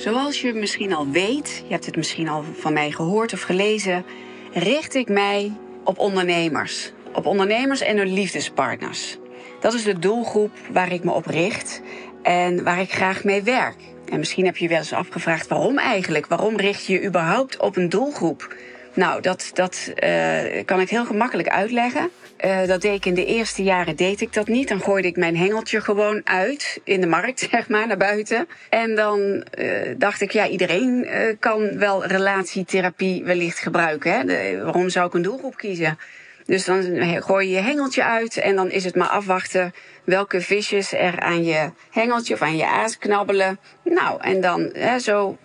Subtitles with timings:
[0.00, 4.04] Zoals je misschien al weet, je hebt het misschien al van mij gehoord of gelezen,
[4.52, 5.52] richt ik mij
[5.84, 6.92] op ondernemers.
[7.12, 9.18] Op ondernemers en hun liefdespartners.
[9.60, 11.82] Dat is de doelgroep waar ik me op richt
[12.22, 13.76] en waar ik graag mee werk.
[14.10, 16.26] En misschien heb je je wel eens afgevraagd waarom eigenlijk?
[16.26, 18.54] Waarom richt je je überhaupt op een doelgroep?
[18.94, 22.10] Nou, dat, dat uh, kan ik heel gemakkelijk uitleggen.
[22.44, 24.68] Uh, dat deed ik in de eerste jaren deed ik dat niet.
[24.68, 28.48] Dan gooide ik mijn hengeltje gewoon uit in de markt, zeg maar, naar buiten.
[28.68, 34.12] En dan uh, dacht ik, ja, iedereen kan wel relatietherapie wellicht gebruiken.
[34.12, 34.62] Hè?
[34.62, 35.98] Waarom zou ik een doelgroep kiezen?
[36.44, 36.82] Dus dan
[37.22, 41.44] gooi je je hengeltje uit en dan is het maar afwachten welke visjes er aan
[41.44, 43.58] je hengeltje of aan je aas knabbelen.
[43.84, 45.38] Nou, en dan hè, zo,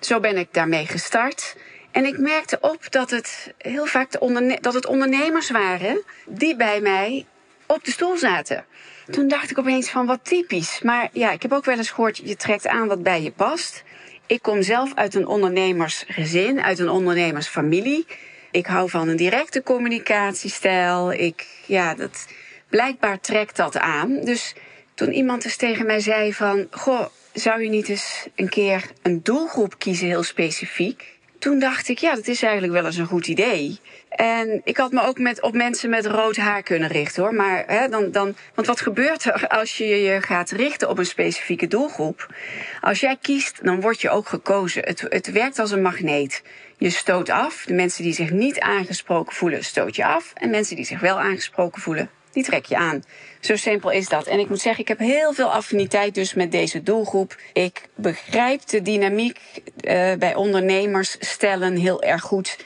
[0.00, 1.56] zo ben ik daarmee gestart.
[1.96, 6.80] En ik merkte op dat het heel vaak de dat het ondernemers waren die bij
[6.80, 7.26] mij
[7.66, 8.64] op de stoel zaten.
[9.10, 10.80] Toen dacht ik opeens van wat typisch.
[10.82, 13.82] Maar ja, ik heb ook wel eens gehoord, je trekt aan wat bij je past.
[14.26, 18.06] Ik kom zelf uit een ondernemersgezin, uit een ondernemersfamilie.
[18.50, 21.12] Ik hou van een directe communicatiestijl.
[21.12, 22.26] Ik, ja, dat,
[22.68, 24.20] blijkbaar trekt dat aan.
[24.24, 24.54] Dus
[24.94, 26.66] toen iemand eens tegen mij zei van...
[26.70, 31.15] Goh, zou je niet eens een keer een doelgroep kiezen, heel specifiek?
[31.38, 33.78] Toen dacht ik, ja, dat is eigenlijk wel eens een goed idee.
[34.08, 37.34] En ik had me ook met, op mensen met rood haar kunnen richten hoor.
[37.34, 41.06] Maar hè, dan, dan, want wat gebeurt er als je je gaat richten op een
[41.06, 42.34] specifieke doelgroep?
[42.80, 44.82] Als jij kiest, dan word je ook gekozen.
[44.84, 46.42] Het, het werkt als een magneet.
[46.78, 47.64] Je stoot af.
[47.66, 50.32] De mensen die zich niet aangesproken voelen, stoot je af.
[50.34, 53.02] En mensen die zich wel aangesproken voelen, die trek je aan.
[53.40, 54.26] Zo simpel is dat.
[54.26, 57.36] En ik moet zeggen, ik heb heel veel affiniteit dus met deze doelgroep.
[57.52, 62.56] Ik begrijp de dynamiek uh, bij ondernemers stellen heel erg goed.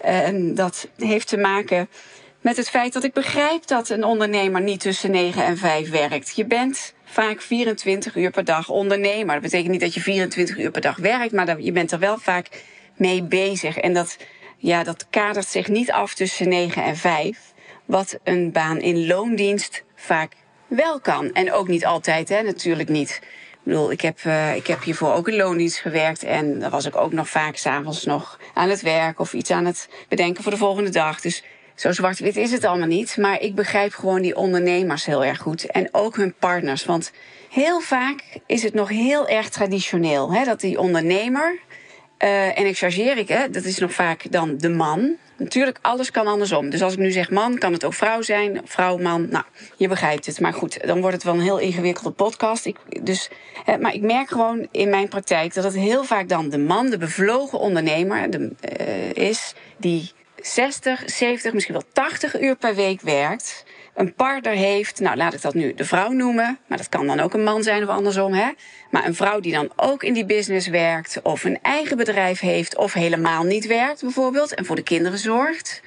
[0.00, 1.88] En dat heeft te maken
[2.40, 6.36] met het feit dat ik begrijp dat een ondernemer niet tussen 9 en 5 werkt.
[6.36, 9.34] Je bent vaak 24 uur per dag ondernemer.
[9.34, 12.18] Dat betekent niet dat je 24 uur per dag werkt, maar je bent er wel
[12.18, 12.48] vaak
[12.96, 13.76] mee bezig.
[13.76, 14.16] En dat,
[14.56, 17.50] ja, dat kadert zich niet af tussen 9 en 5
[17.90, 20.32] wat een baan in loondienst vaak
[20.66, 21.32] wel kan.
[21.32, 23.20] En ook niet altijd, hè, natuurlijk niet.
[23.52, 26.22] Ik bedoel, ik heb, uh, ik heb hiervoor ook in loondienst gewerkt.
[26.22, 29.64] En dan was ik ook nog vaak s'avonds nog aan het werk of iets aan
[29.64, 31.20] het bedenken voor de volgende dag.
[31.20, 33.16] Dus zo zwart-wit is het allemaal niet.
[33.16, 35.66] Maar ik begrijp gewoon die ondernemers heel erg goed.
[35.66, 36.84] En ook hun partners.
[36.84, 37.12] Want
[37.50, 40.32] heel vaak is het nog heel erg traditioneel.
[40.32, 41.58] Hè, dat die ondernemer.
[42.18, 45.16] Uh, en ik chargeer ik, hè, dat is nog vaak dan de man.
[45.40, 46.70] Natuurlijk, alles kan andersom.
[46.70, 48.60] Dus als ik nu zeg man, kan het ook vrouw zijn.
[48.64, 49.28] Vrouw, man.
[49.30, 49.44] Nou,
[49.76, 50.40] je begrijpt het.
[50.40, 52.66] Maar goed, dan wordt het wel een heel ingewikkelde podcast.
[52.66, 53.30] Ik, dus,
[53.80, 56.98] maar ik merk gewoon in mijn praktijk dat het heel vaak dan de man, de
[56.98, 63.64] bevlogen ondernemer, de, uh, is die 60, 70, misschien wel 80 uur per week werkt
[63.94, 67.20] een partner heeft, nou laat ik dat nu de vrouw noemen, maar dat kan dan
[67.20, 68.48] ook een man zijn of andersom, hè?
[68.90, 72.76] Maar een vrouw die dan ook in die business werkt, of een eigen bedrijf heeft,
[72.76, 75.82] of helemaal niet werkt bijvoorbeeld, en voor de kinderen zorgt.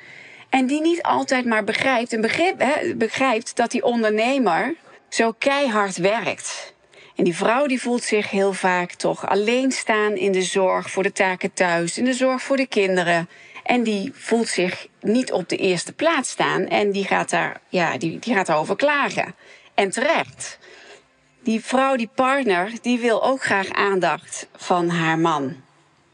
[0.49, 4.75] En die niet altijd maar begrijpt, en begrip, hè, begrijpt dat die ondernemer
[5.09, 6.73] zo keihard werkt.
[7.15, 11.03] En die vrouw die voelt zich heel vaak toch alleen staan in de zorg voor
[11.03, 13.29] de taken thuis, in de zorg voor de kinderen.
[13.63, 16.67] En die voelt zich niet op de eerste plaats staan.
[16.67, 19.35] En die gaat, daar, ja, die, die gaat daarover klagen.
[19.73, 20.59] En terecht.
[21.43, 25.55] Die vrouw, die partner, die wil ook graag aandacht van haar man.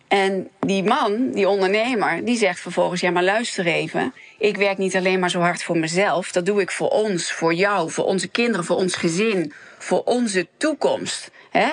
[0.10, 4.14] En die man, die ondernemer, die zegt vervolgens: Ja, maar luister even.
[4.38, 6.32] Ik werk niet alleen maar zo hard voor mezelf.
[6.32, 10.48] Dat doe ik voor ons, voor jou, voor onze kinderen, voor ons gezin, voor onze
[10.58, 11.32] toekomst.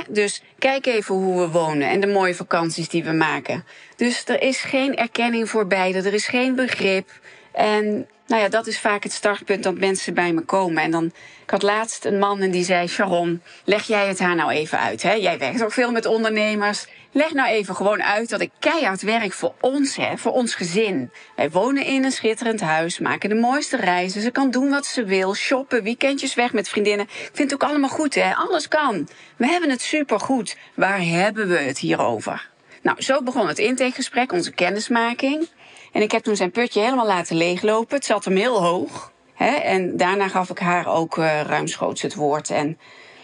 [0.09, 3.65] Dus kijk even hoe we wonen en de mooie vakanties die we maken.
[3.97, 7.11] Dus er is geen erkenning voor beide, er is geen begrip.
[7.53, 10.83] En nou ja, dat is vaak het startpunt dat mensen bij me komen.
[10.83, 11.05] En dan,
[11.43, 14.79] ik had laatst een man en die zei: Sharon, leg jij het haar nou even
[14.79, 15.03] uit.
[15.03, 16.87] Jij werkt ook veel met ondernemers.
[17.17, 21.11] Leg nou even gewoon uit dat ik keihard werk voor ons, hè, voor ons gezin.
[21.37, 24.23] Wij wonen in een schitterend huis, maken de mooiste reizen.
[24.23, 27.07] Ze kan doen wat ze wil, shoppen, weekendjes weg met vriendinnen.
[27.07, 28.35] Ik vind het ook allemaal goed, hè?
[28.35, 29.09] Alles kan.
[29.37, 30.57] We hebben het supergoed.
[30.75, 32.51] Waar hebben we het hier over?
[32.83, 35.49] Nou, zo begon het intakegesprek, onze kennismaking.
[35.93, 37.97] En ik heb toen zijn putje helemaal laten leeglopen.
[37.97, 39.13] Het zat hem heel hoog.
[39.35, 39.55] Hè?
[39.55, 42.51] En daarna gaf ik haar ook uh, ruimschoots het woord.
[42.51, 42.79] En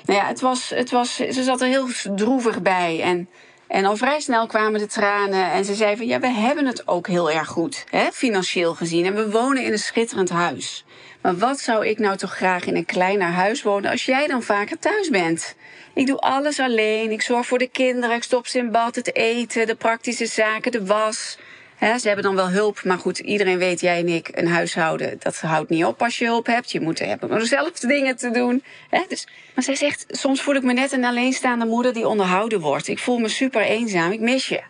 [0.04, 3.00] nou ja, het was, het was, ze zat er heel droevig bij.
[3.02, 3.28] En
[3.72, 6.88] En al vrij snel kwamen de tranen en ze zei van ja, we hebben het
[6.88, 9.06] ook heel erg goed, hè, financieel gezien.
[9.06, 10.84] En we wonen in een schitterend huis.
[11.22, 14.42] Maar wat zou ik nou toch graag in een kleiner huis wonen als jij dan
[14.42, 15.54] vaker thuis bent?
[15.94, 17.10] Ik doe alles alleen.
[17.10, 18.16] Ik zorg voor de kinderen.
[18.16, 21.38] Ik stop ze in bad, het eten, de praktische zaken, de was.
[21.82, 25.40] Ze hebben dan wel hulp, maar goed, iedereen weet, jij en ik, een huishouden, dat
[25.40, 26.72] houdt niet op als je hulp hebt.
[26.72, 28.62] Je moet hebben zelf dingen te doen.
[29.08, 32.88] dus, maar zij zegt, soms voel ik me net een alleenstaande moeder die onderhouden wordt.
[32.88, 34.62] Ik voel me super eenzaam, ik mis je.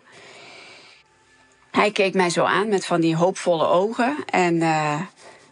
[1.71, 5.01] Hij keek mij zo aan met van die hoopvolle ogen en uh,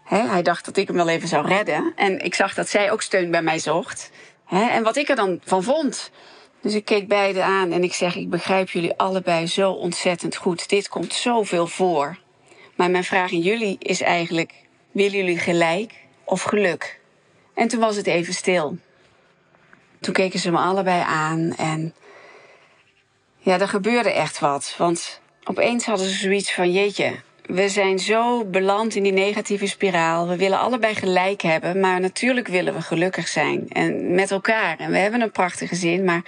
[0.04, 1.94] hij dacht dat ik hem wel even zou redden.
[1.96, 4.10] En ik zag dat zij ook steun bij mij zocht.
[4.50, 6.12] En wat ik er dan van vond.
[6.62, 10.70] Dus ik keek beiden aan en ik zeg: Ik begrijp jullie allebei zo ontzettend goed.
[10.70, 12.18] Dit komt zoveel voor.
[12.76, 14.54] Maar mijn vraag aan jullie is eigenlijk:
[14.92, 15.94] willen jullie gelijk
[16.24, 17.00] of geluk?
[17.54, 18.78] En toen was het even stil.
[20.00, 21.94] Toen keken ze me allebei aan en
[23.38, 24.76] ja, er gebeurde echt wat.
[24.78, 30.28] Want opeens hadden ze zoiets van: Jeetje, we zijn zo beland in die negatieve spiraal.
[30.28, 33.70] We willen allebei gelijk hebben, maar natuurlijk willen we gelukkig zijn.
[33.70, 34.80] En met elkaar.
[34.80, 36.24] En we hebben een prachtige zin, maar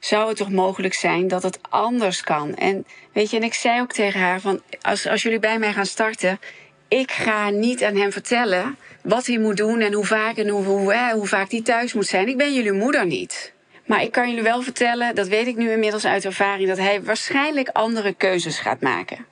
[0.00, 2.54] zou het toch mogelijk zijn dat het anders kan?
[2.54, 5.72] En weet je, en ik zei ook tegen haar van, als, als jullie bij mij
[5.72, 6.40] gaan starten,
[6.88, 10.64] ik ga niet aan hem vertellen wat hij moet doen en hoe vaak en hoe,
[10.64, 12.28] hoe, hè, hoe vaak hij thuis moet zijn.
[12.28, 13.52] Ik ben jullie moeder niet.
[13.86, 17.02] Maar ik kan jullie wel vertellen, dat weet ik nu inmiddels uit ervaring, dat hij
[17.02, 19.26] waarschijnlijk andere keuzes gaat maken.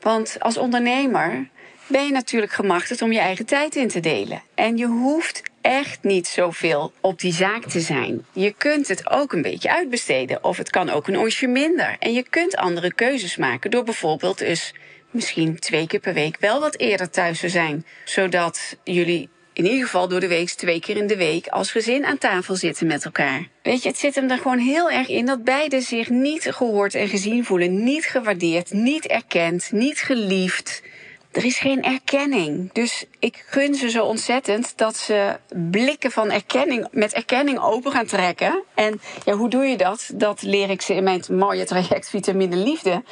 [0.00, 1.48] Want als ondernemer
[1.86, 4.42] ben je natuurlijk gemachtigd om je eigen tijd in te delen.
[4.54, 8.26] En je hoeft echt niet zoveel op die zaak te zijn.
[8.32, 10.44] Je kunt het ook een beetje uitbesteden.
[10.44, 11.96] Of het kan ook een onsje minder.
[11.98, 14.74] En je kunt andere keuzes maken door bijvoorbeeld eens
[15.10, 17.86] misschien twee keer per week wel wat eerder thuis te zijn.
[18.04, 22.04] Zodat jullie in ieder geval door de week twee keer in de week als gezin
[22.04, 23.48] aan tafel zitten met elkaar.
[23.62, 26.94] Weet je, het zit hem er gewoon heel erg in dat beiden zich niet gehoord
[26.94, 30.82] en gezien voelen, niet gewaardeerd, niet erkend, niet geliefd.
[31.34, 32.72] Er is geen erkenning.
[32.72, 35.38] Dus ik gun ze zo ontzettend dat ze
[35.70, 38.62] blikken van erkenning, met erkenning open gaan trekken.
[38.74, 40.10] En ja, hoe doe je dat?
[40.14, 43.02] Dat leer ik ze in mijn mooie traject Vitamine Liefde.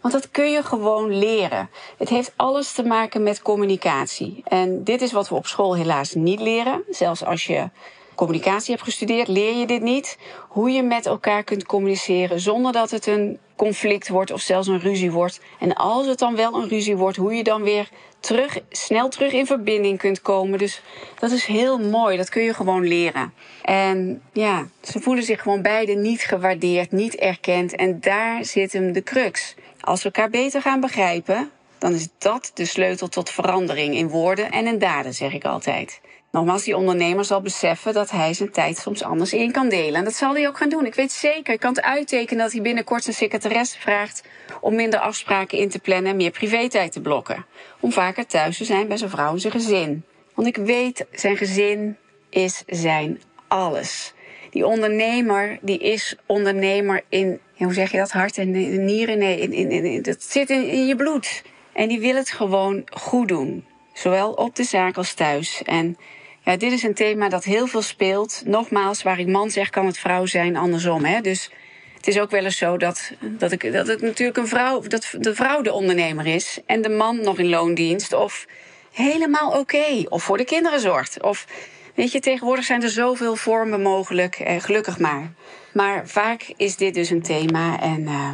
[0.00, 1.70] Want dat kun je gewoon leren.
[1.98, 4.42] Het heeft alles te maken met communicatie.
[4.44, 6.82] En dit is wat we op school helaas niet leren.
[6.90, 7.70] Zelfs als je
[8.14, 10.18] communicatie hebt gestudeerd, leer je dit niet.
[10.48, 14.80] Hoe je met elkaar kunt communiceren zonder dat het een conflict wordt of zelfs een
[14.80, 15.40] ruzie wordt.
[15.58, 17.88] En als het dan wel een ruzie wordt, hoe je dan weer
[18.20, 20.58] terug, snel terug in verbinding kunt komen.
[20.58, 20.82] Dus
[21.18, 22.16] dat is heel mooi.
[22.16, 23.34] Dat kun je gewoon leren.
[23.62, 27.76] En ja, ze voelen zich gewoon beide niet gewaardeerd, niet erkend.
[27.76, 29.54] En daar zit hem de crux.
[29.80, 34.50] Als we elkaar beter gaan begrijpen, dan is dat de sleutel tot verandering in woorden
[34.50, 36.00] en in daden, zeg ik altijd.
[36.32, 39.94] Nogmaals, die ondernemer zal beseffen dat hij zijn tijd soms anders in kan delen.
[39.94, 40.86] En dat zal hij ook gaan doen.
[40.86, 44.24] Ik weet zeker, ik kan het uittekenen dat hij binnenkort zijn secretaresse vraagt
[44.60, 47.46] om minder afspraken in te plannen en meer privé-tijd te blokken.
[47.80, 50.04] Om vaker thuis te zijn bij zijn vrouw en zijn gezin.
[50.34, 51.96] Want ik weet, zijn gezin
[52.28, 54.14] is zijn alles.
[54.50, 58.50] Die ondernemer, die is ondernemer in, hoe zeg je dat, hart en
[58.84, 59.18] nieren?
[59.18, 61.42] Nee, in, in, in, dat zit in, in je bloed.
[61.72, 63.64] En die wil het gewoon goed doen.
[63.92, 65.62] Zowel op de zaak als thuis.
[65.64, 65.96] En
[66.44, 68.42] ja, dit is een thema dat heel veel speelt.
[68.44, 71.04] Nogmaals, waar ik man zeg, kan het vrouw zijn, andersom.
[71.04, 71.20] Hè?
[71.20, 71.50] Dus
[71.96, 75.14] het is ook wel eens zo dat, dat, ik, dat het natuurlijk een vrouw, dat
[75.18, 78.12] de vrouw de ondernemer is en de man nog in loondienst.
[78.12, 78.46] Of
[78.92, 80.04] helemaal oké.
[80.08, 81.22] Of voor de kinderen zorgt.
[81.22, 81.46] Of
[81.94, 84.34] weet je, tegenwoordig zijn er zoveel vormen mogelijk.
[84.34, 85.32] Eh, gelukkig maar.
[85.72, 87.80] Maar vaak is dit dus een thema.
[87.80, 88.30] En uh,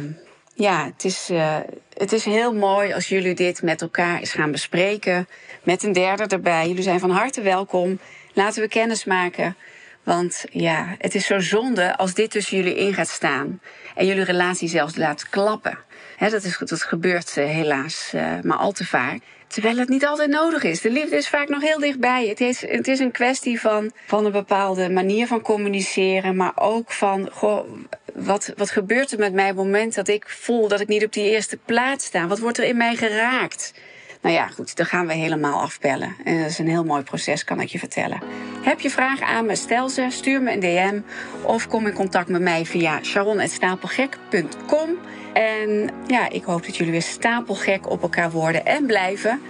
[0.53, 1.55] ja, het is, uh,
[1.99, 5.27] het is heel mooi als jullie dit met elkaar eens gaan bespreken.
[5.63, 6.67] Met een derde erbij.
[6.67, 7.99] Jullie zijn van harte welkom.
[8.33, 9.55] Laten we kennis maken.
[10.03, 13.61] Want ja, het is zo zonde als dit tussen jullie in gaat staan.
[13.95, 15.77] En jullie relatie zelfs laat klappen.
[16.19, 19.19] dat, is, dat gebeurt uh, helaas uh, maar al te vaak.
[19.49, 20.81] Terwijl het niet altijd nodig is.
[20.81, 22.27] De liefde is vaak nog heel dichtbij.
[22.27, 26.35] Het is, het is een kwestie van, van een bepaalde manier van communiceren.
[26.35, 27.65] Maar ook van, goh,
[28.13, 31.05] wat, wat gebeurt er met mij op het moment dat ik voel dat ik niet
[31.05, 32.27] op die eerste plaats sta?
[32.27, 33.73] Wat wordt er in mij geraakt?
[34.21, 36.15] Nou ja, goed, dan gaan we helemaal afbellen.
[36.23, 38.21] En dat is een heel mooi proces, kan ik je vertellen.
[38.61, 40.99] Heb je vragen aan me, stel ze, stuur me een DM
[41.43, 44.97] of kom in contact met mij via sharon.stapelgek.com.
[45.33, 49.41] En ja, ik hoop dat jullie weer stapelgek op elkaar worden en blijven.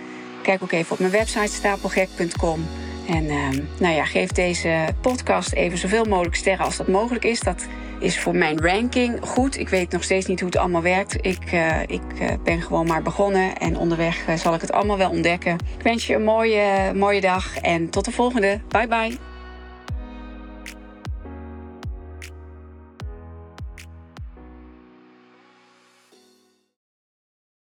[0.41, 2.67] Kijk ook even op mijn website stapelgek.com.
[3.07, 3.47] En uh,
[3.79, 7.39] nou ja, geef deze podcast even zoveel mogelijk sterren als dat mogelijk is.
[7.39, 7.65] Dat
[8.00, 9.58] is voor mijn ranking goed.
[9.58, 11.25] Ik weet nog steeds niet hoe het allemaal werkt.
[11.25, 14.98] Ik, uh, ik uh, ben gewoon maar begonnen en onderweg uh, zal ik het allemaal
[14.98, 15.53] wel ontdekken.
[15.77, 18.60] Ik wens je een mooie, mooie dag en tot de volgende.
[18.68, 19.28] Bye bye.